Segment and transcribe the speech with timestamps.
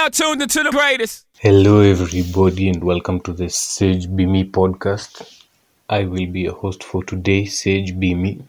[0.00, 1.26] now tuned into the greatest.
[1.40, 5.42] Hello, everybody, and welcome to the Sage Be Me podcast.
[5.90, 8.42] I will be your host for today, Sage Be Me.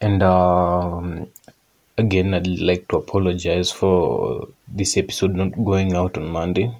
[0.00, 1.26] And um,
[1.98, 6.72] again, I'd like to apologize for this episode not going out on Monday.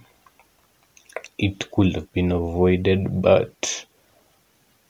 [1.36, 3.84] It could have been avoided, but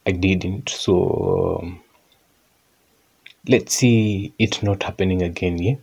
[0.05, 0.69] I didn't.
[0.69, 1.81] So um,
[3.49, 5.57] let's see it not happening again.
[5.57, 5.77] Yeah.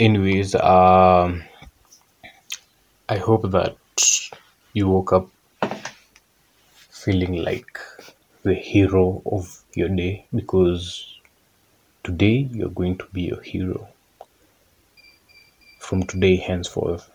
[0.00, 1.44] Anyways, um,
[3.08, 3.76] I hope that
[4.72, 5.28] you woke up
[6.90, 7.78] feeling like
[8.42, 11.20] the hero of your day because
[12.02, 13.86] today you're going to be your hero
[15.78, 17.08] from today henceforth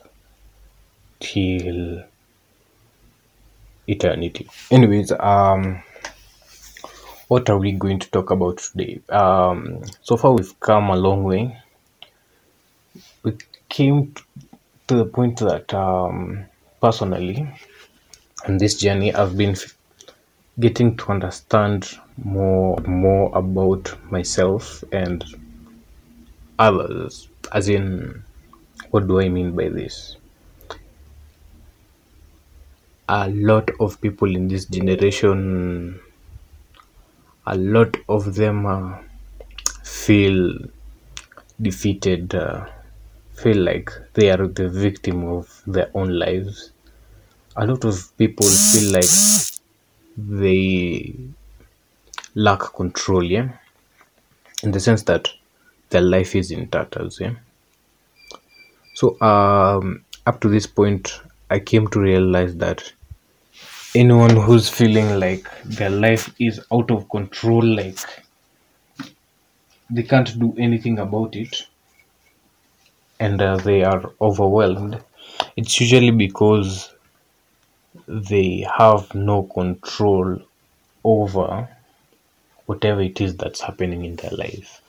[1.19, 2.03] till
[3.88, 4.47] eternity.
[4.71, 5.83] Anyways, um,
[7.27, 9.02] what are we going to talk about today?
[9.09, 11.61] Um, so far we've come a long way.
[13.69, 14.13] Came
[14.87, 16.45] to the point that um,
[16.81, 17.47] personally,
[18.47, 19.55] on this journey, I've been
[20.59, 25.23] getting to understand more more about myself and
[26.57, 27.29] others.
[27.53, 28.23] As in,
[28.91, 30.17] what do I mean by this?
[33.07, 35.99] A lot of people in this generation,
[37.47, 38.97] a lot of them uh,
[39.83, 40.57] feel
[41.61, 42.67] defeated, uh,
[43.41, 46.71] feel like they are the victim of their own lives.
[47.55, 49.09] A lot of people feel like
[50.17, 51.15] they
[52.35, 53.49] lack control, yeah,
[54.63, 55.29] in the sense that
[55.89, 57.35] their life is in tatters, yeah.
[58.93, 62.93] So, um, up to this point, I came to realize that
[63.95, 67.97] anyone who's feeling like their life is out of control, like
[69.89, 71.65] they can't do anything about it,
[73.20, 75.02] and uh, they are overwhelmed,
[75.56, 76.94] it's usually because
[78.08, 80.39] they have no control
[81.03, 81.68] over
[82.66, 84.81] whatever it is that's happening in their life.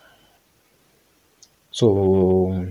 [1.70, 2.66] So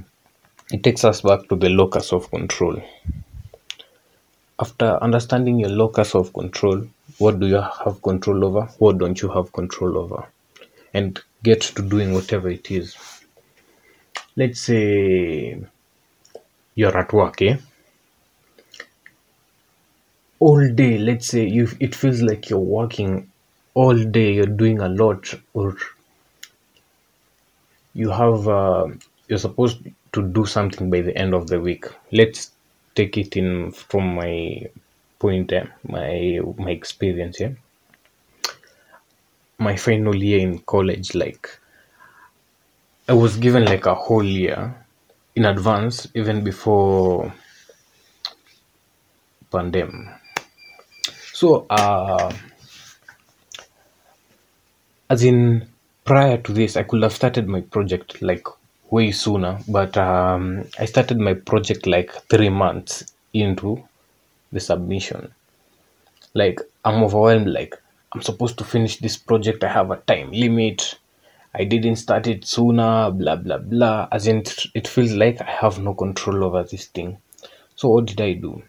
[0.71, 2.81] it takes us back to the locus of control.
[4.59, 6.85] After understanding your locus of control,
[7.17, 8.61] what do you have control over?
[8.77, 10.27] What don't you have control over?
[10.93, 12.95] And get to doing whatever it is.
[14.39, 15.59] Let's say
[16.75, 17.57] you're at work, eh?
[20.39, 23.29] all day let's say you it feels like you're working
[23.73, 25.75] all day you're doing a lot or
[27.93, 28.87] you have uh,
[29.27, 29.79] you're supposed
[30.13, 32.51] to do something by the end of the week let's
[32.95, 34.65] take it in from my
[35.19, 37.51] point eh, my my experience yeah
[39.57, 41.58] my final year in college like
[43.09, 44.73] i was given like a whole year
[45.35, 47.33] in advance even before
[49.51, 50.07] pandemic
[51.33, 52.31] so uh
[55.09, 55.65] as in
[56.05, 58.45] prior to this i could have started my project like
[58.91, 63.83] way sooner but um i started my project like three months into
[64.51, 65.31] the submission.
[66.35, 67.75] Like i'm overwhelmed like
[68.13, 70.98] i'm supposed to finish this project i have a time limit
[71.53, 74.07] i didn't start it sooner blah blah blah.
[74.11, 74.43] As in
[74.73, 77.17] it, feels like i have no control over this thing.
[77.75, 78.61] So what did i do?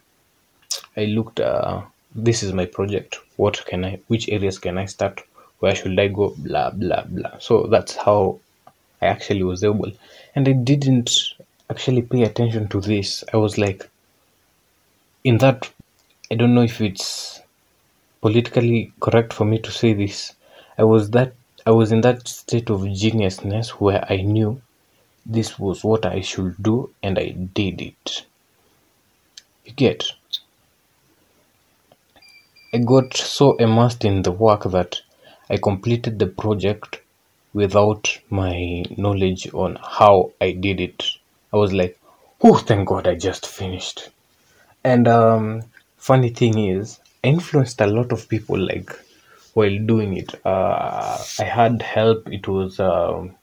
[0.97, 1.83] I looked uh
[2.15, 3.19] this is my project.
[3.37, 5.23] What can i which areas can i start?
[5.59, 6.35] Where should i go?
[6.39, 7.39] Blah blah blah.
[7.39, 8.39] So that's how
[9.03, 9.93] i actually was able.
[10.35, 11.35] And i didn't
[11.69, 13.25] actually pay attention to this.
[13.33, 13.89] I was like
[15.23, 15.71] in that
[16.33, 17.41] i don't know if it's
[18.23, 20.35] politically correct for me to say this.
[20.79, 21.35] I was that
[21.71, 24.51] i was in that state of geniusness where i knew
[25.37, 27.29] this was what i should do and i
[27.61, 28.25] did it
[29.65, 30.05] you get
[32.73, 35.01] I got so immersed in the work that
[35.49, 37.01] I completed the project
[37.53, 41.05] without my knowledge on how I did it.
[41.53, 41.99] I was like,
[42.45, 44.11] oh, thank God I just finished.
[44.85, 45.63] And um,
[45.97, 48.97] funny thing is, I influenced a lot of people like
[49.55, 50.35] while doing it.
[50.45, 52.29] Uh, I had help.
[52.33, 53.37] It was um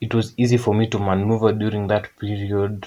[0.00, 2.86] it was easy for me to maneuver during that period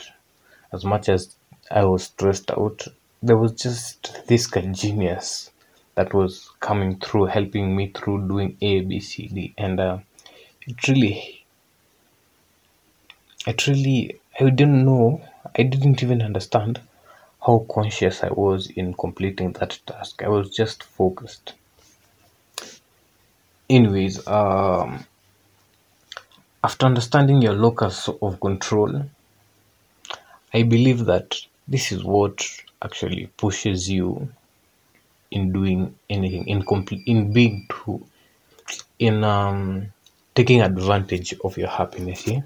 [0.71, 1.35] as much as
[1.71, 2.87] I was stressed out.
[3.23, 5.51] There was just this genius
[5.95, 9.97] that was coming through, helping me through doing A, B, C, D, and uh,
[10.61, 11.43] it really,
[13.47, 15.21] it really, I didn't know,
[15.57, 16.79] I didn't even understand
[17.45, 20.21] how conscious I was in completing that task.
[20.21, 21.53] I was just focused.
[23.69, 25.05] Anyways, um,
[26.63, 29.09] after understanding your locus of control,
[30.53, 31.35] I believe that
[31.67, 32.47] this is what
[32.81, 34.29] actually pushes you
[35.31, 38.05] in doing anything, in complete, in being too,
[38.99, 39.91] in um,
[40.33, 42.25] taking advantage of your happiness.
[42.25, 42.41] Yeah.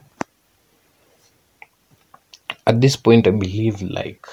[2.65, 4.25] At this point, I believe like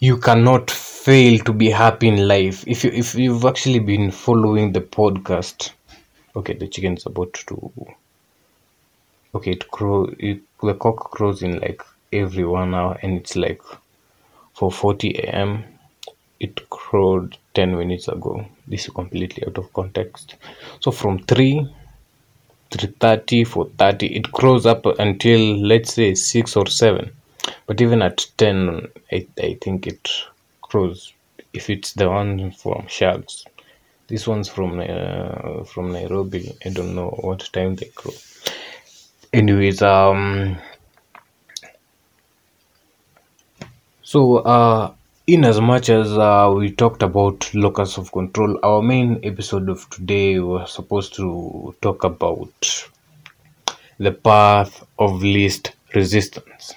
[0.00, 0.70] you cannot
[1.06, 5.70] fail to be happy in life if you if you've actually been following the podcast
[6.34, 7.56] okay the chicken's about to
[9.34, 11.82] okay it crow it the cock crows in like
[12.12, 13.62] every one hour and it's like
[14.54, 15.64] for 40 a.m
[16.40, 18.44] it crowed 10 minutes ago.
[18.66, 20.34] This is completely out of context.
[20.80, 21.72] So from 3
[22.70, 27.12] 3.30 4.30 it crows up until let's say 6 or 7
[27.66, 30.10] but even at 10 I, I think it
[31.52, 33.44] if it's the one from Shags.
[34.08, 36.56] This one's from uh, from Nairobi.
[36.64, 38.14] I don't know what time they crow.
[39.32, 40.58] Anyways, um,
[44.02, 44.92] so uh,
[45.26, 49.88] in as much as uh, we talked about locus of control, our main episode of
[49.90, 52.86] today was supposed to talk about
[53.98, 56.74] the path of least resistance.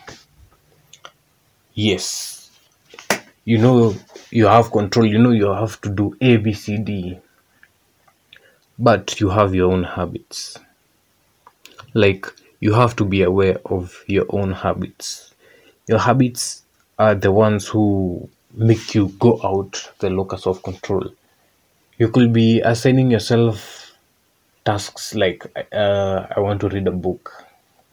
[1.73, 2.38] Yes,
[3.51, 3.95] you know
[4.31, 7.19] you have control, you know you have to do A, B, C, D,
[8.79, 10.57] but you have your own habits.
[11.93, 12.25] Like
[12.59, 15.33] you have to be aware of your own habits.
[15.87, 16.63] Your habits
[16.99, 21.05] are the ones who make you go out the locus of control.
[21.99, 23.93] You could be assigning yourself
[24.65, 27.31] tasks like uh, I want to read a book.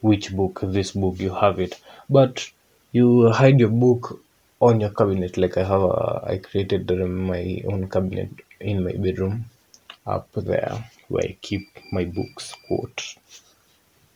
[0.03, 0.61] Which book?
[0.65, 1.19] This book.
[1.21, 1.81] You have it,
[2.11, 2.51] but
[2.93, 4.21] you hide your book
[4.61, 5.37] on your cabinet.
[5.37, 8.31] Like I have a, I created my own cabinet
[8.61, 9.45] in my bedroom
[10.07, 12.55] up there where I keep my books.
[12.67, 13.17] Quote.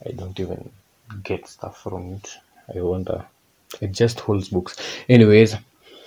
[0.06, 0.70] I don't even
[1.22, 2.36] get stuff from it.
[2.74, 3.26] I wonder.
[3.80, 4.76] It just holds books.
[5.08, 5.56] Anyways,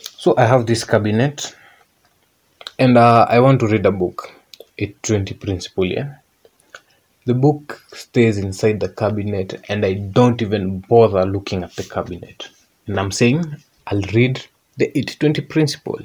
[0.02, 1.56] so I have this cabinet
[2.80, 4.32] and uh, I want to read a book.
[4.78, 6.16] It 20 principle, yeah.
[7.26, 12.50] The book stays inside the cabinet and I don't even bother looking at the cabinet.
[12.88, 13.58] And I'm saying
[13.88, 14.46] I'll read
[14.78, 16.00] the 80 20 principle.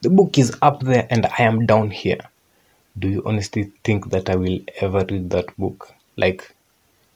[0.00, 2.20] The book is up there and I am down here.
[2.98, 5.92] Do you honestly think that I will ever read that book?
[6.16, 6.54] Like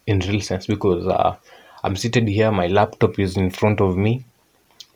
[0.07, 1.37] in real sense, because uh,
[1.83, 4.25] I'm seated here, my laptop is in front of me,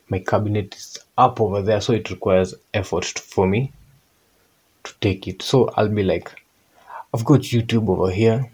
[0.09, 3.71] my cabinet is up over there, so it requires effort for me
[4.83, 5.41] to take it.
[5.41, 6.31] So I'll be like,
[7.13, 8.49] I've got YouTube over here.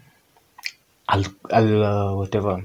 [1.08, 2.64] I'll, I'll uh, whatever.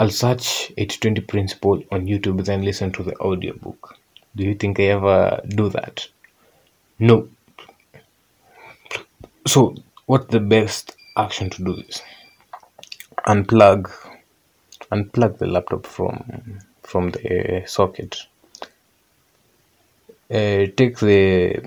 [0.00, 3.98] I'll search 80 20 principle on YouTube, then listen to the audiobook.
[4.34, 6.08] Do you think I ever do that?
[6.98, 7.28] No.
[9.46, 9.74] So,
[10.06, 12.00] what's the best action to do this?
[13.26, 13.90] Unplug,
[14.90, 18.26] unplug the laptop from from the socket.
[20.30, 21.62] Uh, take the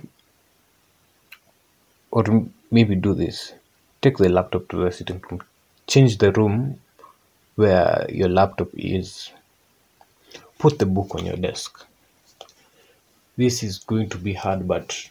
[2.10, 2.24] or
[2.72, 3.54] maybe do this
[4.02, 5.42] take the laptop to the sitting room
[5.88, 6.80] change the room
[7.56, 9.32] where your laptop is
[10.58, 11.86] put the book on your desk.
[13.38, 15.10] This is going to be hard but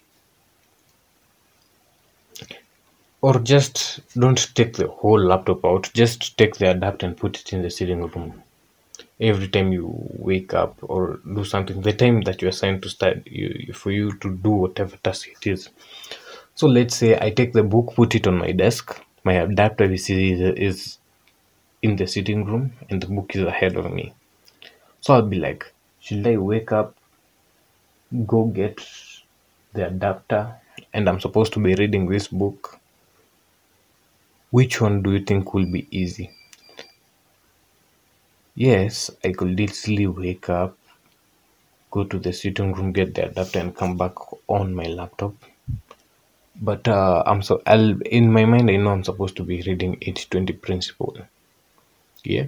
[3.21, 5.91] or just don't take the whole laptop out.
[5.95, 8.43] Just take the adapter and put it in the sitting room.
[9.21, 9.95] Every time you
[10.31, 14.13] wake up or do something the time that you're assigned to study you, for you
[14.19, 15.69] to do whatever task it is.
[16.57, 19.01] So let's say I take the book, put it on my desk.
[19.23, 20.99] My adapter is, is
[21.83, 24.15] in the sitting room and the book is ahead of me.
[25.01, 26.97] So I'll be like, should I wake up,
[28.27, 28.81] go get
[29.75, 30.57] the adapter,
[30.95, 32.81] and I'm supposed to be reading this book?
[34.51, 36.31] Which one do you think will be easy?
[38.55, 40.79] Yes, I could easily wake up,
[41.93, 44.15] go to the sitting room, get the adapter, and come back
[44.49, 45.35] on my laptop
[46.57, 49.99] but uh, I'm so I'll in my mind I know I'm supposed to be reading
[50.01, 51.17] 80-20 principle.
[52.25, 52.47] Yeah.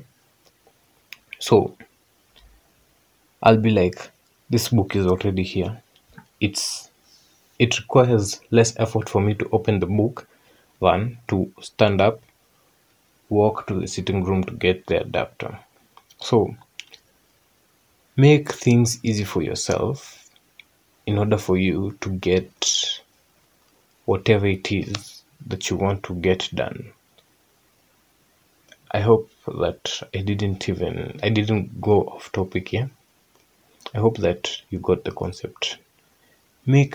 [1.39, 1.77] So
[3.43, 4.11] I'll be like,
[4.49, 5.83] this book is already here.
[6.41, 6.91] It's
[7.59, 10.29] it requires less effort for me to open the book
[10.81, 12.21] than to stand up,
[13.29, 15.59] walk to the sitting room to get the adapter.
[16.21, 16.57] So
[18.17, 20.31] make things easy for yourself
[21.07, 23.01] in order for you to get
[24.07, 26.93] whatever it is that you want to get done.
[28.95, 32.91] I hope that I didn't even I didn't go off topic here.
[33.93, 35.79] I hope that you got the concept.
[36.65, 36.95] Make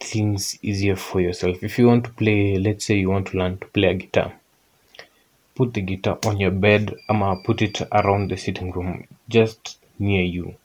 [0.00, 1.62] things easier for yourself.
[1.62, 4.32] If you want to play, let's say you want to learn to play a guitar,
[5.54, 10.22] put the guitar on your bed ama put it around the sitting room just near
[10.22, 10.56] you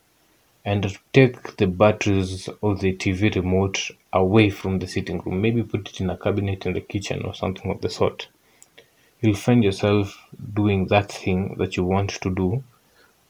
[0.65, 5.89] and take the batteries of the tv remote away from the sitting room maybe put
[5.89, 8.27] it in a cabinet in the kitchen or something of the sort
[9.23, 10.17] you'll find yourself
[10.53, 12.63] doing that thing that you want to do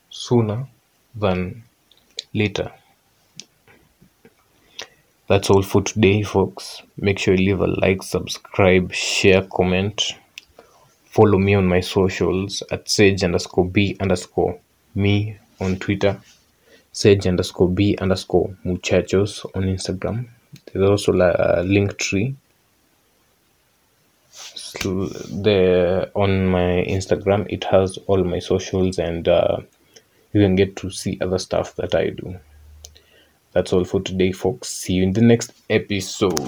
[0.10, 0.68] sooner
[1.16, 1.64] than
[2.34, 2.72] later
[5.28, 6.82] that's all for today, folks.
[6.98, 10.14] Make sure you leave a like, subscribe, share, comment.
[11.06, 14.60] Follow me on my socials at sage underscore b underscore
[14.96, 16.20] me on Twitter,
[16.92, 20.28] sage underscore b underscore muchachos on Instagram.
[20.72, 22.36] There's also a link tree
[25.30, 27.46] there on my Instagram.
[27.50, 29.58] It has all my socials and uh,
[30.34, 32.40] you can get to see other stuff that I do.
[33.52, 34.70] That's all for today, folks.
[34.70, 36.40] See you in the next episode.